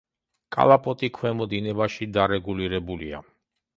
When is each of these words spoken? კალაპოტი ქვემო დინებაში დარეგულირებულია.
კალაპოტი 0.55 1.09
ქვემო 1.17 1.47
დინებაში 1.51 2.07
დარეგულირებულია. 2.17 3.21